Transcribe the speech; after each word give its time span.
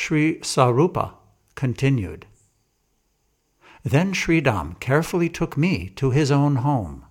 Sri 0.00 0.38
Swarupa 0.42 1.14
continued. 1.56 2.24
Then 3.82 4.14
Sridham 4.14 4.78
carefully 4.78 5.28
took 5.28 5.56
me 5.56 5.88
to 5.96 6.12
his 6.12 6.30
own 6.30 6.56
home. 6.56 7.04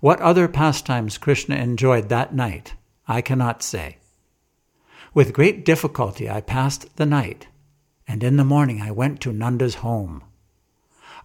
What 0.00 0.20
other 0.20 0.48
pastimes 0.48 1.18
Krishna 1.18 1.54
enjoyed 1.54 2.08
that 2.08 2.34
night, 2.34 2.74
I 3.06 3.20
cannot 3.22 3.62
say. 3.62 3.98
With 5.14 5.32
great 5.32 5.64
difficulty 5.64 6.28
I 6.28 6.40
passed 6.40 6.96
the 6.96 7.06
night, 7.06 7.46
and 8.08 8.24
in 8.24 8.36
the 8.36 8.44
morning 8.44 8.82
I 8.82 8.90
went 8.90 9.20
to 9.20 9.32
Nanda's 9.32 9.76
home. 9.76 10.24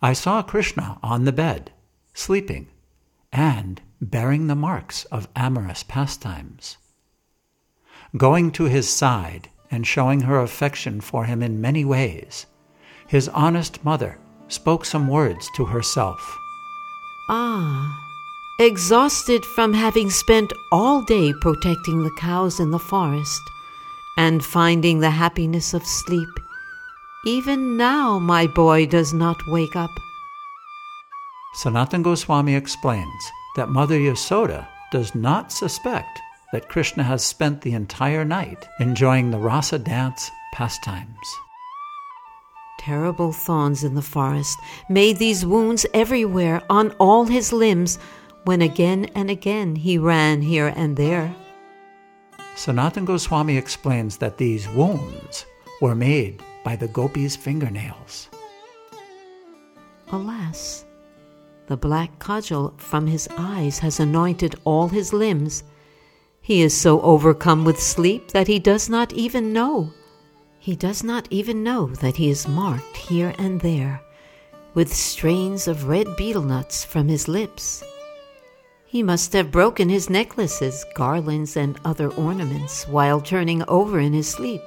I 0.04 0.14
saw 0.14 0.44
Krishna 0.44 1.00
on 1.02 1.26
the 1.26 1.34
bed, 1.34 1.74
sleeping, 2.14 2.68
and 3.34 3.82
bearing 4.00 4.46
the 4.46 4.56
marks 4.56 5.04
of 5.06 5.28
amorous 5.36 5.82
pastimes. 5.82 6.78
Going 8.16 8.52
to 8.52 8.66
his 8.66 8.88
side 8.88 9.50
and 9.72 9.86
showing 9.86 10.22
her 10.22 10.40
affection 10.40 11.02
for 11.02 11.26
him 11.26 11.42
in 11.42 11.62
many 11.62 11.84
ways, 11.84 12.46
his 13.08 13.30
honest 13.30 13.84
mother 13.84 14.18
spoke 14.48 14.86
some 14.86 15.08
words 15.08 15.50
to 15.56 15.66
herself. 15.66 16.38
Ah, 17.30 18.00
exhausted 18.60 19.44
from 19.44 19.74
having 19.74 20.10
spent 20.10 20.54
all 20.72 21.04
day 21.04 21.34
protecting 21.42 22.04
the 22.04 22.16
cows 22.18 22.60
in 22.60 22.72
the 22.72 22.80
forest 22.80 23.42
and 24.18 24.46
finding 24.46 25.00
the 25.00 25.10
happiness 25.10 25.74
of 25.74 25.86
sleep, 25.86 26.30
even 27.26 27.76
now 27.78 28.20
my 28.20 28.48
boy 28.48 28.86
does 28.86 29.14
not 29.14 29.38
wake 29.48 29.76
up. 29.76 29.92
Sanatan 31.56 32.04
Goswami 32.04 32.54
explains 32.56 33.32
that 33.56 33.70
Mother 33.70 33.98
Yasoda 33.98 34.68
does 34.92 35.16
not 35.16 35.52
suspect 35.52 36.22
that 36.52 36.70
Krishna 36.70 37.04
has 37.04 37.24
spent 37.24 37.62
the 37.62 37.74
entire 37.74 38.26
night 38.26 38.68
enjoying 38.80 39.32
the 39.32 39.40
rasa 39.40 39.80
dance 39.80 40.30
pastimes. 40.54 41.36
Terrible 42.78 43.32
thorns 43.32 43.84
in 43.84 43.96
the 43.96 44.02
forest 44.02 44.58
made 44.90 45.18
these 45.18 45.46
wounds 45.46 45.86
everywhere 45.94 46.62
on 46.70 46.92
all 47.00 47.26
his 47.26 47.52
limbs 47.52 47.98
when 48.44 48.62
again 48.62 49.06
and 49.16 49.30
again 49.30 49.76
he 49.76 49.98
ran 49.98 50.42
here 50.42 50.72
and 50.76 50.96
there. 50.96 51.36
Sanatan 52.56 53.04
Goswami 53.04 53.58
explains 53.58 54.18
that 54.18 54.38
these 54.38 54.70
wounds 54.70 55.46
were 55.82 55.96
made 55.96 56.42
by 56.64 56.76
the 56.76 56.88
gopis' 56.88 57.36
fingernails. 57.36 58.30
Alas, 60.12 60.86
the 61.68 61.76
black 61.76 62.20
kajal 62.20 62.80
from 62.80 63.08
his 63.08 63.28
eyes 63.38 63.80
has 63.80 64.00
anointed 64.00 64.56
all 64.64 64.88
his 64.88 65.12
limbs. 65.12 65.64
He 66.46 66.62
is 66.62 66.80
so 66.80 67.02
overcome 67.02 67.66
with 67.66 67.82
sleep 67.82 68.32
that 68.32 68.48
he 68.48 68.60
does 68.60 68.88
not 68.88 69.12
even 69.14 69.52
know 69.52 69.92
he 70.66 70.76
does 70.76 71.04
not 71.04 71.28
even 71.30 71.62
know 71.62 71.86
that 72.02 72.16
he 72.16 72.28
is 72.32 72.48
marked 72.48 72.98
here 72.98 73.36
and 73.38 73.62
there 73.62 74.02
with 74.74 74.92
strains 74.92 75.68
of 75.68 75.88
red 75.88 76.08
betel 76.18 76.42
nuts 76.42 76.84
from 76.84 77.08
his 77.08 77.28
lips. 77.28 77.84
He 78.88 79.04
must 79.04 79.32
have 79.34 79.52
broken 79.52 79.90
his 79.90 80.10
necklaces, 80.10 80.84
garlands, 80.96 81.56
and 81.56 81.80
other 81.86 82.10
ornaments 82.14 82.88
while 82.88 83.22
turning 83.22 83.64
over 83.68 84.00
in 84.00 84.14
his 84.14 84.28
sleep. 84.28 84.64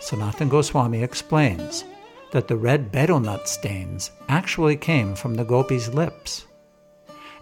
Sanatan 0.00 0.48
Goswami 0.48 1.00
explains 1.00 1.84
that 2.32 2.48
the 2.48 2.56
red 2.56 2.90
betel 2.90 3.20
nut 3.20 3.48
stains 3.48 4.10
actually 4.28 4.76
came 4.76 5.14
from 5.14 5.36
the 5.36 5.44
gopis' 5.44 5.94
lips. 5.94 6.46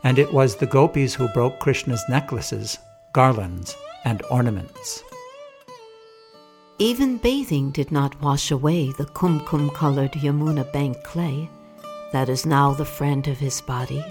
And 0.03 0.19
it 0.19 0.33
was 0.33 0.57
the 0.57 0.67
gopis 0.67 1.15
who 1.15 1.29
broke 1.29 1.59
Krishna's 1.61 2.03
necklaces, 2.09 2.79
garlands, 3.13 3.77
and 4.05 4.23
ornaments. 4.31 5.03
Even 6.79 7.19
bathing 7.19 7.71
did 7.71 7.93
not 7.93 8.21
wash 8.23 8.51
away 8.51 8.91
the 8.93 9.05
kumkum 9.05 9.73
colored 9.75 10.13
Yamuna 10.13 10.73
bank 10.73 11.03
clay 11.03 11.51
that 12.13 12.31
is 12.31 12.47
now 12.47 12.73
the 12.73 12.85
friend 12.85 13.29
of 13.29 13.39
his 13.39 13.61
body. 13.61 14.03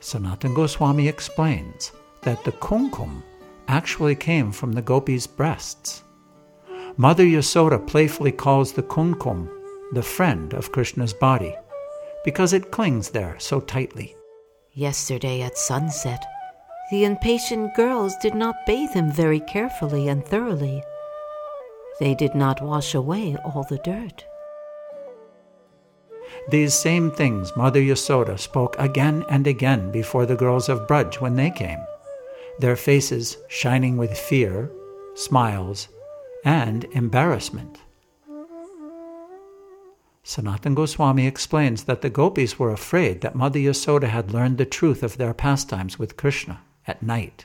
Sanatan 0.00 0.52
Goswami 0.52 1.06
explains 1.08 1.92
that 2.22 2.42
the 2.44 2.52
kumkum 2.52 3.22
actually 3.68 4.16
came 4.16 4.50
from 4.50 4.72
the 4.72 4.82
gopis' 4.82 5.26
breasts. 5.26 6.02
Mother 6.96 7.24
Yasoda 7.24 7.86
playfully 7.86 8.32
calls 8.32 8.72
the 8.72 8.82
kumkum 8.82 9.48
the 9.92 10.02
friend 10.02 10.52
of 10.54 10.72
Krishna's 10.72 11.14
body 11.14 11.54
because 12.24 12.52
it 12.52 12.72
clings 12.72 13.10
there 13.10 13.36
so 13.38 13.60
tightly. 13.60 14.16
Yesterday 14.76 15.40
at 15.42 15.56
sunset, 15.56 16.26
the 16.90 17.04
impatient 17.04 17.74
girls 17.76 18.16
did 18.16 18.34
not 18.34 18.66
bathe 18.66 18.90
him 18.90 19.08
very 19.08 19.38
carefully 19.38 20.08
and 20.08 20.26
thoroughly 20.26 20.82
they 22.00 22.12
did 22.12 22.34
not 22.34 22.60
wash 22.60 22.92
away 22.92 23.36
all 23.44 23.64
the 23.70 23.78
dirt. 23.78 24.24
These 26.48 26.74
same 26.74 27.12
things 27.12 27.56
Mother 27.56 27.80
Yasoda 27.80 28.36
spoke 28.36 28.74
again 28.76 29.24
and 29.30 29.46
again 29.46 29.92
before 29.92 30.26
the 30.26 30.34
girls 30.34 30.68
of 30.68 30.88
Braj 30.88 31.20
when 31.20 31.36
they 31.36 31.52
came, 31.52 31.78
their 32.58 32.74
faces 32.74 33.36
shining 33.48 33.96
with 33.96 34.18
fear, 34.18 34.72
smiles, 35.14 35.86
and 36.44 36.82
embarrassment. 36.94 37.78
Sanatan 40.26 40.74
Goswami 40.74 41.26
explains 41.26 41.84
that 41.84 42.00
the 42.00 42.08
gopis 42.08 42.58
were 42.58 42.70
afraid 42.70 43.20
that 43.20 43.34
Mother 43.34 43.58
Yasoda 43.58 44.08
had 44.08 44.32
learned 44.32 44.56
the 44.56 44.64
truth 44.64 45.02
of 45.02 45.18
their 45.18 45.34
pastimes 45.34 45.98
with 45.98 46.16
Krishna 46.16 46.62
at 46.86 47.02
night. 47.02 47.44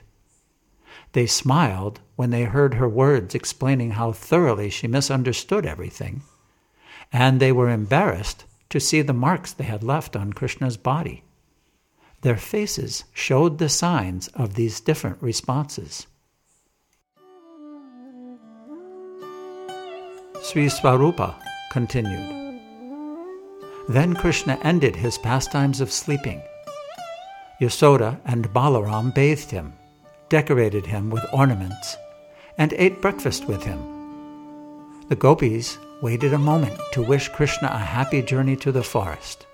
They 1.12 1.28
smiled 1.28 2.00
when 2.16 2.30
they 2.30 2.46
heard 2.46 2.76
her 2.76 2.88
words 2.88 3.36
explaining 3.36 3.92
how 3.92 4.14
thoroughly 4.14 4.70
she 4.70 4.88
misunderstood 4.88 5.66
everything, 5.66 6.22
and 7.12 7.40
they 7.42 7.52
were 7.52 7.70
embarrassed 7.70 8.46
to 8.70 8.80
see 8.80 9.02
the 9.02 9.14
marks 9.14 9.52
they 9.52 9.66
had 9.66 9.84
left 9.84 10.16
on 10.16 10.32
Krishna's 10.32 10.78
body. 10.78 11.24
Their 12.22 12.38
faces 12.38 13.04
showed 13.12 13.58
the 13.58 13.70
signs 13.70 14.30
of 14.30 14.54
these 14.54 14.80
different 14.80 15.22
responses. 15.22 16.08
Sri 20.42 20.68
Swarupa 20.68 21.36
continued. 21.72 22.49
Then 23.90 24.16
Krishna 24.16 24.58
ended 24.64 24.96
his 24.96 25.18
pastimes 25.18 25.82
of 25.82 25.92
sleeping. 25.92 26.42
Yasoda 27.60 28.20
and 28.24 28.54
Balaram 28.54 29.14
bathed 29.14 29.52
him 29.52 29.74
decorated 30.30 30.86
him 30.86 31.10
with 31.10 31.26
ornaments, 31.34 31.98
and 32.58 32.74
ate 32.74 33.02
breakfast 33.02 33.46
with 33.46 33.64
him. 33.64 33.80
The 35.10 35.16
gopis 35.16 35.78
waited 36.02 36.34
a 36.34 36.38
moment 36.38 36.80
to 36.94 37.02
wish 37.02 37.30
Krishna 37.30 37.68
a 37.68 37.78
happy 37.78 38.22
journey 38.22 38.56
to 38.58 38.72
the 38.72 38.84
forest, 38.84 39.46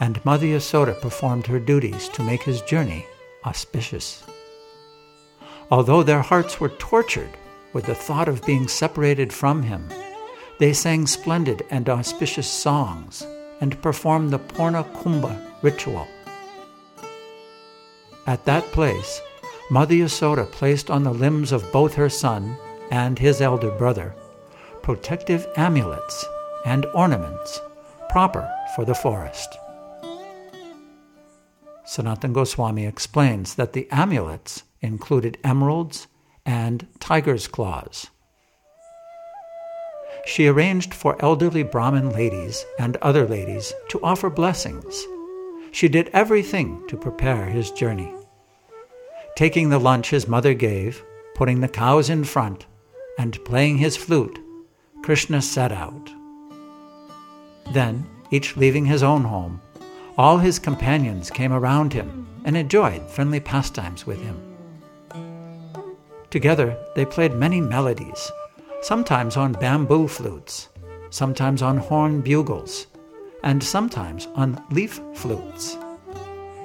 and 0.00 0.24
Mother 0.24 0.46
Yasoda 0.46 1.00
performed 1.00 1.46
her 1.46 1.60
duties 1.60 2.08
to 2.10 2.22
make 2.22 2.42
his 2.42 2.60
journey 2.62 3.06
auspicious. 3.46 4.24
Although 5.70 6.02
their 6.02 6.22
hearts 6.22 6.60
were 6.60 6.68
tortured 6.68 7.30
with 7.72 7.86
the 7.86 7.94
thought 7.94 8.28
of 8.28 8.44
being 8.44 8.68
separated 8.68 9.32
from 9.32 9.62
him, 9.62 9.88
they 10.58 10.72
sang 10.72 11.06
splendid 11.06 11.64
and 11.70 11.88
auspicious 11.88 12.48
songs 12.48 13.24
and 13.62 13.80
perform 13.80 14.28
the 14.28 14.40
Purna 14.40 14.84
Kumbha 14.92 15.40
ritual. 15.62 16.06
At 18.26 18.44
that 18.44 18.64
place, 18.72 19.22
Mother 19.70 19.94
Yasoda 19.94 20.50
placed 20.50 20.90
on 20.90 21.04
the 21.04 21.14
limbs 21.14 21.52
of 21.52 21.72
both 21.72 21.94
her 21.94 22.10
son 22.10 22.58
and 22.90 23.18
his 23.18 23.40
elder 23.40 23.70
brother 23.70 24.14
protective 24.82 25.46
amulets 25.56 26.26
and 26.66 26.84
ornaments 26.86 27.60
proper 28.10 28.50
for 28.74 28.84
the 28.84 28.94
forest. 28.94 29.56
Sanatan 31.84 32.32
Goswami 32.32 32.84
explains 32.84 33.54
that 33.54 33.74
the 33.74 33.86
amulets 33.92 34.64
included 34.80 35.38
emeralds 35.44 36.08
and 36.44 36.88
tiger's 36.98 37.46
claws. 37.46 38.08
She 40.24 40.46
arranged 40.46 40.94
for 40.94 41.16
elderly 41.20 41.62
Brahmin 41.62 42.10
ladies 42.10 42.64
and 42.78 42.96
other 42.98 43.26
ladies 43.26 43.72
to 43.88 44.00
offer 44.02 44.30
blessings. 44.30 45.06
She 45.72 45.88
did 45.88 46.10
everything 46.12 46.86
to 46.88 46.96
prepare 46.96 47.46
his 47.46 47.70
journey. 47.70 48.14
Taking 49.34 49.68
the 49.68 49.80
lunch 49.80 50.10
his 50.10 50.28
mother 50.28 50.54
gave, 50.54 51.02
putting 51.34 51.60
the 51.60 51.68
cows 51.68 52.10
in 52.10 52.24
front, 52.24 52.66
and 53.18 53.42
playing 53.44 53.78
his 53.78 53.96
flute, 53.96 54.38
Krishna 55.02 55.42
set 55.42 55.72
out. 55.72 56.10
Then, 57.72 58.06
each 58.30 58.56
leaving 58.56 58.84
his 58.84 59.02
own 59.02 59.24
home, 59.24 59.60
all 60.16 60.38
his 60.38 60.58
companions 60.58 61.30
came 61.30 61.52
around 61.52 61.92
him 61.92 62.26
and 62.44 62.56
enjoyed 62.56 63.10
friendly 63.10 63.40
pastimes 63.40 64.06
with 64.06 64.20
him. 64.20 64.36
Together, 66.30 66.76
they 66.94 67.04
played 67.04 67.34
many 67.34 67.60
melodies, 67.60 68.30
sometimes 68.82 69.36
on 69.36 69.52
bamboo 69.52 70.08
flutes, 70.08 70.68
sometimes 71.10 71.62
on 71.62 71.78
horn 71.78 72.20
bugles, 72.20 72.88
and 73.44 73.62
sometimes 73.62 74.26
on 74.34 74.62
leaf 74.70 75.00
flutes. 75.14 75.78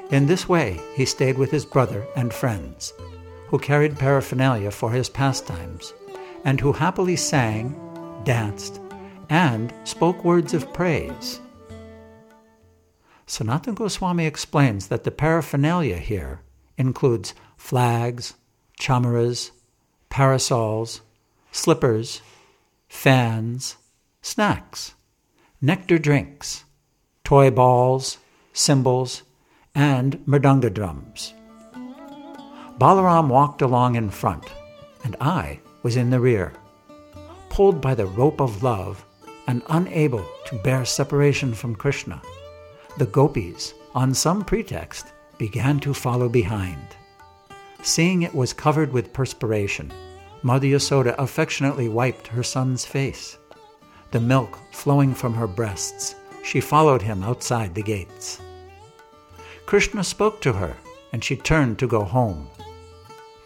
In 0.10 0.26
this 0.26 0.50
way, 0.50 0.80
he 0.96 1.06
stayed 1.06 1.38
with 1.38 1.52
his 1.52 1.66
brother 1.66 2.06
and 2.16 2.34
friends, 2.34 2.94
who 3.48 3.60
carried 3.60 4.00
paraphernalia 4.00 4.72
for 4.72 4.92
his 4.92 5.10
pastimes, 5.10 5.94
and 6.44 6.60
who 6.60 6.74
happily 6.74 7.16
sang, 7.16 7.76
danced, 8.24 8.82
and 9.30 9.74
spoke 9.84 10.24
words 10.24 10.54
of 10.54 10.74
praise. 10.74 11.40
Sanatana 13.28 13.76
Goswami 13.76 14.26
explains 14.26 14.88
that 14.88 15.04
the 15.04 15.12
paraphernalia 15.12 15.98
here 15.98 16.42
includes 16.78 17.34
flags, 17.58 18.36
chamaras, 18.80 19.52
parasols, 20.10 21.02
slippers, 21.58 22.22
fans, 22.88 23.78
snacks, 24.22 24.94
nectar 25.60 25.98
drinks, 25.98 26.64
toy 27.24 27.50
balls, 27.50 28.20
cymbals, 28.54 29.24
and 29.74 30.18
mridanga 30.28 30.72
drums. 30.72 31.34
Balaram 32.80 33.28
walked 33.28 33.64
along 33.64 33.96
in 33.96 34.10
front, 34.10 34.46
and 35.04 35.16
I 35.20 35.60
was 35.82 35.98
in 35.98 36.12
the 36.12 36.20
rear, 36.20 36.54
pulled 37.50 37.82
by 37.82 37.96
the 37.96 38.06
rope 38.06 38.40
of 38.40 38.62
love 38.62 39.04
and 39.48 39.64
unable 39.70 40.24
to 40.46 40.60
bear 40.60 40.86
separation 40.86 41.54
from 41.56 41.76
Krishna. 41.76 42.22
The 43.00 43.08
gopis, 43.08 43.74
on 43.96 44.14
some 44.14 44.46
pretext, 44.46 45.08
began 45.40 45.80
to 45.80 45.94
follow 45.94 46.30
behind. 46.30 46.96
Seeing 47.82 48.22
it 48.22 48.36
was 48.36 48.54
covered 48.54 48.94
with 48.94 49.14
perspiration, 49.14 49.92
Mother 50.44 50.68
Yasoda 50.68 51.16
affectionately 51.18 51.90
wiped 51.90 52.28
her 52.28 52.44
son's 52.44 52.86
face. 52.86 53.38
The 54.12 54.20
milk 54.20 54.58
flowing 54.72 55.14
from 55.14 55.34
her 55.34 55.48
breasts, 55.48 56.16
she 56.44 56.62
followed 56.62 57.02
him 57.02 57.24
outside 57.24 57.76
the 57.76 57.82
gates. 57.82 58.40
Krishna 59.66 60.04
spoke 60.04 60.40
to 60.42 60.54
her, 60.54 60.78
and 61.12 61.24
she 61.24 61.36
turned 61.36 61.80
to 61.80 61.88
go 61.88 62.04
home. 62.04 62.48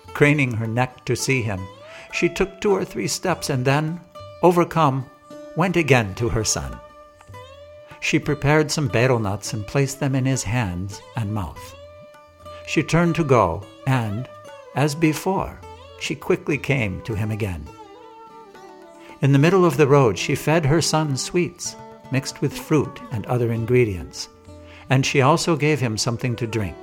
Craning 0.07 0.53
her 0.53 0.67
neck 0.67 1.03
to 1.05 1.15
see 1.15 1.41
him, 1.41 1.59
she 2.11 2.29
took 2.29 2.59
two 2.59 2.71
or 2.71 2.85
three 2.85 3.07
steps 3.07 3.49
and 3.49 3.65
then, 3.65 4.01
overcome, 4.43 5.05
went 5.55 5.75
again 5.75 6.13
to 6.15 6.29
her 6.29 6.43
son. 6.43 6.77
She 8.01 8.19
prepared 8.19 8.69
some 8.69 8.87
betel 8.87 9.19
nuts 9.19 9.53
and 9.53 9.65
placed 9.65 9.99
them 9.99 10.15
in 10.15 10.25
his 10.25 10.43
hands 10.43 11.01
and 11.15 11.33
mouth. 11.33 11.75
She 12.67 12.83
turned 12.83 13.15
to 13.15 13.23
go, 13.23 13.63
and, 13.87 14.27
as 14.75 14.95
before, 14.95 15.59
she 16.01 16.15
quickly 16.15 16.57
came 16.57 16.99
to 17.03 17.13
him 17.13 17.29
again. 17.29 17.63
In 19.21 19.31
the 19.31 19.39
middle 19.39 19.65
of 19.65 19.77
the 19.77 19.87
road, 19.87 20.17
she 20.17 20.33
fed 20.33 20.65
her 20.65 20.81
son 20.81 21.15
sweets 21.15 21.75
mixed 22.11 22.41
with 22.41 22.57
fruit 22.57 22.99
and 23.11 23.25
other 23.25 23.51
ingredients, 23.51 24.27
and 24.89 25.05
she 25.05 25.21
also 25.21 25.55
gave 25.55 25.79
him 25.79 25.97
something 25.97 26.35
to 26.35 26.47
drink. 26.47 26.75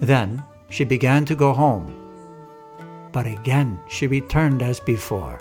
Then 0.00 0.42
she 0.68 0.84
began 0.84 1.24
to 1.26 1.36
go 1.36 1.52
home, 1.52 1.94
but 3.12 3.26
again 3.26 3.78
she 3.88 4.08
returned 4.08 4.60
as 4.60 4.80
before. 4.80 5.40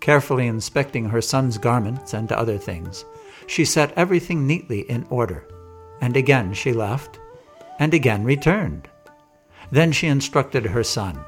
Carefully 0.00 0.46
inspecting 0.46 1.08
her 1.08 1.22
son's 1.22 1.56
garments 1.58 2.12
and 2.12 2.30
other 2.30 2.58
things, 2.58 3.04
she 3.46 3.64
set 3.64 3.96
everything 3.96 4.46
neatly 4.46 4.80
in 4.80 5.06
order, 5.08 5.48
and 6.00 6.16
again 6.16 6.52
she 6.52 6.72
left, 6.72 7.18
and 7.78 7.94
again 7.94 8.22
returned. 8.22 8.86
Then 9.72 9.92
she 9.92 10.06
instructed 10.06 10.66
her 10.66 10.84
son 10.84 11.24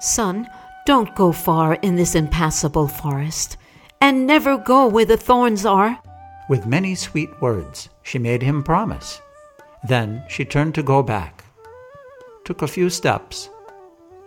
Son, 0.00 0.48
don't 0.86 1.14
go 1.14 1.32
far 1.32 1.74
in 1.74 1.96
this 1.96 2.14
impassable 2.14 2.88
forest, 2.88 3.56
and 4.00 4.26
never 4.26 4.56
go 4.56 4.86
where 4.86 5.04
the 5.04 5.16
thorns 5.16 5.66
are. 5.66 6.00
With 6.48 6.66
many 6.66 6.94
sweet 6.94 7.30
words, 7.42 7.88
she 8.02 8.18
made 8.18 8.42
him 8.42 8.62
promise. 8.62 9.20
Then 9.86 10.24
she 10.28 10.44
turned 10.44 10.74
to 10.76 10.82
go 10.82 11.02
back, 11.02 11.44
took 12.44 12.62
a 12.62 12.68
few 12.68 12.90
steps, 12.90 13.50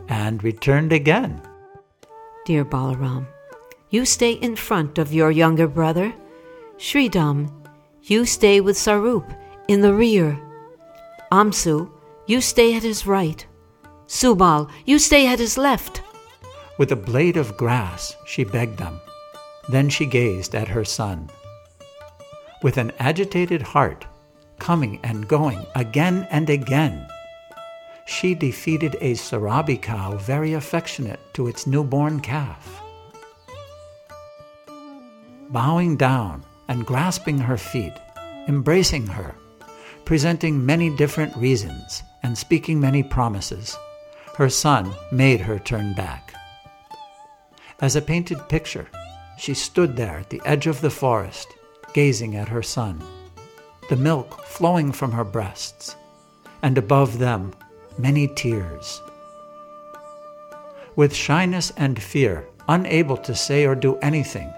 and 0.08 0.44
returned 0.44 0.94
again. 0.94 1.42
Dear 2.46 2.66
Balaram, 2.66 3.28
you 3.90 4.06
stay 4.06 4.34
in 4.34 4.56
front 4.56 4.98
of 4.98 5.14
your 5.14 5.32
younger 5.32 5.68
brother. 5.68 6.14
Sridham, 6.78 7.52
you 8.04 8.26
stay 8.26 8.62
with 8.62 8.78
Sarup 8.78 9.26
in 9.68 9.82
the 9.82 9.94
rear. 9.94 10.40
Amsu, 11.32 11.90
you 12.28 12.42
stay 12.42 12.76
at 12.76 12.84
his 12.84 13.08
right. 13.08 13.46
Subal, 14.12 14.70
you 14.86 15.00
stay 15.00 15.26
at 15.26 15.40
his 15.40 15.58
left. 15.58 16.02
With 16.78 16.92
a 16.92 16.98
blade 16.98 17.38
of 17.38 17.56
grass, 17.56 18.18
she 18.26 18.44
begged 18.44 18.78
them. 18.78 19.00
Then 19.70 19.88
she 19.88 20.06
gazed 20.06 20.54
at 20.54 20.68
her 20.68 20.84
son. 20.84 21.30
With 22.62 22.76
an 22.76 22.92
agitated 23.00 23.62
heart, 23.62 24.06
coming 24.60 25.00
and 25.02 25.30
going 25.30 25.66
again 25.76 26.28
and 26.30 26.50
again, 26.50 27.08
she 28.06 28.36
defeated 28.36 28.98
a 29.00 29.14
Surabhi 29.14 29.82
cow 29.82 30.18
very 30.18 30.56
affectionate 30.56 31.22
to 31.36 31.48
its 31.48 31.66
newborn 31.66 32.20
calf. 32.20 32.82
Bowing 35.52 35.96
down 35.96 36.44
and 36.68 36.86
grasping 36.86 37.38
her 37.38 37.58
feet, 37.58 37.94
embracing 38.50 39.08
her, 39.08 39.36
presenting 40.04 40.66
many 40.66 40.94
different 40.98 41.34
reasons 41.38 42.04
and 42.24 42.38
speaking 42.38 42.78
many 42.78 43.04
promises, 43.04 43.78
her 44.42 44.50
son 44.50 44.92
made 45.12 45.40
her 45.40 45.60
turn 45.60 45.94
back. 45.94 46.34
As 47.80 47.96
a 47.96 48.02
painted 48.02 48.50
picture, 48.50 48.88
she 49.38 49.54
stood 49.54 49.96
there 49.96 50.18
at 50.18 50.32
the 50.32 50.42
edge 50.44 50.66
of 50.66 50.82
the 50.82 50.90
forest, 50.90 51.48
gazing 51.94 52.36
at 52.36 52.50
her 52.50 52.64
son, 52.64 53.00
the 53.88 53.96
milk 53.96 54.44
flowing 54.46 54.92
from 54.92 55.12
her 55.12 55.24
breasts, 55.24 55.96
and 56.64 56.76
above 56.76 57.20
them 57.20 57.54
many 58.00 58.28
tears. 58.30 59.00
With 60.96 61.14
shyness 61.14 61.72
and 61.78 62.02
fear, 62.02 62.48
unable 62.68 63.18
to 63.18 63.36
say 63.36 63.68
or 63.68 63.76
do 63.76 63.98
anything, 63.98 64.52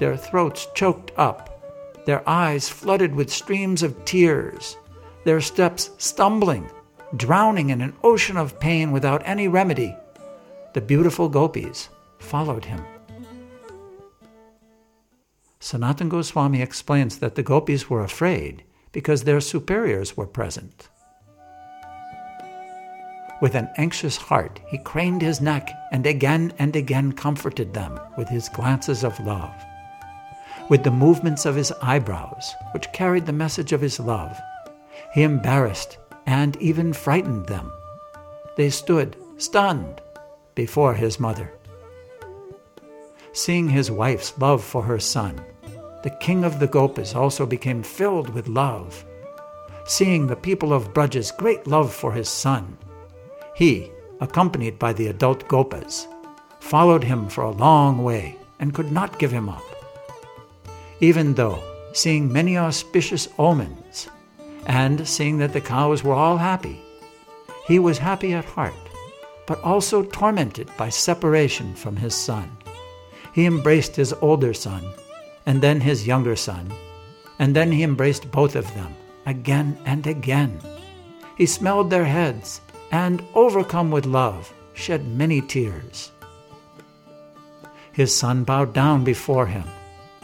their 0.00 0.16
throats 0.16 0.66
choked 0.74 1.12
up, 1.16 2.04
their 2.04 2.28
eyes 2.28 2.68
flooded 2.68 3.14
with 3.14 3.32
streams 3.32 3.84
of 3.84 4.04
tears, 4.04 4.76
their 5.24 5.40
steps 5.40 5.90
stumbling, 5.98 6.68
drowning 7.16 7.70
in 7.70 7.80
an 7.80 7.94
ocean 8.02 8.36
of 8.36 8.60
pain 8.60 8.92
without 8.92 9.22
any 9.24 9.48
remedy, 9.48 9.96
the 10.72 10.80
beautiful 10.80 11.28
gopis 11.28 11.88
followed 12.18 12.64
him. 12.64 12.84
Sanatan 15.60 16.08
Goswami 16.08 16.60
explains 16.60 17.18
that 17.18 17.36
the 17.36 17.42
gopis 17.42 17.88
were 17.88 18.04
afraid 18.04 18.64
because 18.92 19.24
their 19.24 19.40
superiors 19.40 20.16
were 20.16 20.26
present. 20.26 20.88
With 23.40 23.54
an 23.54 23.68
anxious 23.76 24.16
heart, 24.16 24.60
he 24.68 24.78
craned 24.78 25.22
his 25.22 25.40
neck 25.40 25.70
and 25.90 26.06
again 26.06 26.52
and 26.58 26.76
again 26.76 27.12
comforted 27.12 27.74
them 27.74 27.98
with 28.16 28.28
his 28.28 28.48
glances 28.48 29.04
of 29.04 29.18
love. 29.20 29.54
With 30.70 30.82
the 30.82 30.90
movements 30.90 31.44
of 31.44 31.56
his 31.56 31.72
eyebrows, 31.82 32.54
which 32.72 32.92
carried 32.92 33.26
the 33.26 33.32
message 33.32 33.72
of 33.72 33.80
his 33.80 33.98
love, 34.00 34.40
he 35.12 35.22
embarrassed 35.22 35.98
and 36.26 36.56
even 36.56 36.92
frightened 36.92 37.46
them. 37.46 37.72
They 38.56 38.70
stood, 38.70 39.16
stunned, 39.36 40.00
before 40.54 40.94
his 40.94 41.18
mother. 41.18 41.52
Seeing 43.32 43.68
his 43.68 43.90
wife's 43.90 44.38
love 44.38 44.62
for 44.62 44.82
her 44.82 45.00
son, 45.00 45.40
the 46.02 46.16
king 46.20 46.44
of 46.44 46.60
the 46.60 46.68
Gopas 46.68 47.16
also 47.16 47.46
became 47.46 47.82
filled 47.82 48.28
with 48.28 48.46
love. 48.46 49.04
Seeing 49.86 50.26
the 50.26 50.36
people 50.36 50.72
of 50.72 50.94
Braja's 50.94 51.32
great 51.32 51.66
love 51.66 51.92
for 51.92 52.12
his 52.12 52.28
son, 52.28 52.78
he, 53.54 53.90
accompanied 54.20 54.78
by 54.78 54.92
the 54.92 55.08
adult 55.08 55.48
Gopas, 55.48 56.06
followed 56.60 57.04
him 57.04 57.28
for 57.28 57.42
a 57.44 57.50
long 57.50 58.02
way 58.02 58.36
and 58.60 58.74
could 58.74 58.92
not 58.92 59.18
give 59.18 59.32
him 59.32 59.48
up. 59.48 59.64
Even 61.00 61.34
though, 61.34 61.62
seeing 61.92 62.32
many 62.32 62.56
auspicious 62.56 63.28
omens, 63.38 64.08
and 64.66 65.06
seeing 65.06 65.38
that 65.38 65.52
the 65.52 65.60
cows 65.60 66.02
were 66.02 66.14
all 66.14 66.36
happy, 66.36 66.80
he 67.66 67.78
was 67.78 67.98
happy 67.98 68.34
at 68.34 68.44
heart, 68.44 68.74
but 69.46 69.62
also 69.62 70.02
tormented 70.02 70.70
by 70.76 70.88
separation 70.88 71.74
from 71.74 71.96
his 71.96 72.14
son. 72.14 72.50
He 73.32 73.46
embraced 73.46 73.96
his 73.96 74.12
older 74.14 74.54
son, 74.54 74.84
and 75.46 75.62
then 75.62 75.80
his 75.80 76.06
younger 76.06 76.36
son, 76.36 76.72
and 77.38 77.56
then 77.56 77.72
he 77.72 77.82
embraced 77.82 78.30
both 78.30 78.54
of 78.54 78.72
them 78.74 78.94
again 79.26 79.78
and 79.86 80.06
again. 80.06 80.60
He 81.36 81.46
smelled 81.46 81.90
their 81.90 82.04
heads 82.04 82.60
and, 82.90 83.24
overcome 83.34 83.90
with 83.90 84.06
love, 84.06 84.52
shed 84.74 85.06
many 85.06 85.40
tears. 85.40 86.12
His 87.92 88.14
son 88.14 88.44
bowed 88.44 88.72
down 88.72 89.04
before 89.04 89.46
him 89.46 89.64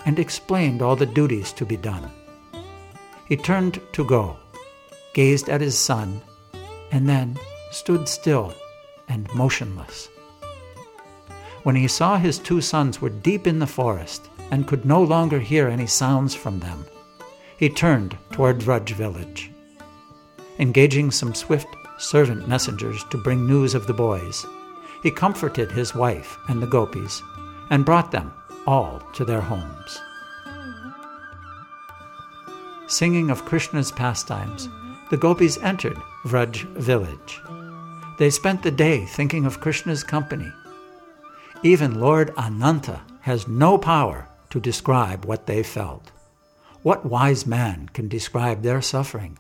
and 0.05 0.19
explained 0.19 0.83
all 0.83 0.97
the 0.97 1.07
duties 1.07 1.53
to 1.55 1.65
be 1.65 1.77
done. 1.77 2.11
He 3.31 3.37
turned 3.37 3.81
to 3.93 4.05
go, 4.05 4.37
gazed 5.15 5.49
at 5.49 5.61
his 5.61 5.79
son, 5.79 6.21
and 6.91 7.09
then 7.09 7.39
stood 7.71 8.09
still 8.09 8.53
and 9.09 9.33
motionless. 9.33 10.09
When 11.63 11.77
he 11.77 11.87
saw 11.87 12.19
his 12.19 12.41
two 12.41 12.61
sons 12.61 13.01
were 13.01 13.09
deep 13.09 13.47
in 13.47 13.61
the 13.61 13.69
forest 13.69 14.29
and 14.51 14.67
could 14.67 14.85
no 14.85 15.01
longer 15.01 15.39
hear 15.39 15.69
any 15.69 15.87
sounds 15.87 16.35
from 16.35 16.59
them, 16.59 16.85
he 17.57 17.69
turned 17.69 18.19
toward 18.33 18.59
Vraj 18.59 18.91
village. 18.91 19.53
Engaging 20.59 21.13
some 21.13 21.33
swift 21.33 21.69
servant 21.99 22.49
messengers 22.49 23.05
to 23.11 23.17
bring 23.17 23.47
news 23.47 23.77
of 23.77 23.87
the 23.87 23.95
boys. 23.95 24.45
he 25.05 25.11
comforted 25.13 25.71
his 25.71 25.95
wife 25.95 26.37
and 26.49 26.61
the 26.61 26.67
gopis 26.67 27.23
and 27.71 27.85
brought 27.85 28.11
them 28.11 28.33
all 28.67 29.01
to 29.15 29.25
their 29.25 29.41
homes. 29.41 30.01
Singing 32.91 33.31
of 33.31 33.45
Krishna's 33.45 33.93
pastimes, 33.93 34.69
the 35.11 35.17
gopis 35.17 35.59
entered 35.59 35.97
Vraj 36.25 36.65
village. 36.75 37.41
They 38.19 38.31
spent 38.31 38.65
the 38.65 38.73
day 38.73 39.05
thinking 39.05 39.47
of 39.47 39.61
Krishna's 39.61 40.03
company. 40.03 40.53
Even 41.63 42.01
Lord 42.01 42.33
Ananta 42.37 43.01
has 43.21 43.47
no 43.47 43.79
power 43.79 44.29
to 44.51 44.59
describe 44.59 45.25
what 45.25 45.47
they 45.47 45.63
felt. 45.63 46.11
What 46.83 47.07
wise 47.07 47.47
man 47.47 47.89
can 47.93 48.09
describe 48.09 48.63
their 48.63 48.83
suffering? 48.83 49.39